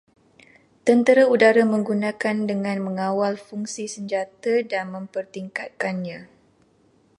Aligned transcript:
Tentera 0.85 1.23
udara 1.33 1.61
menggunakan 1.73 2.35
dengan 2.49 2.77
mengawal 2.87 3.33
fungsi 3.47 3.83
senjata 3.95 4.53
dan 4.71 4.85
mempertingkatkannya 4.97 6.19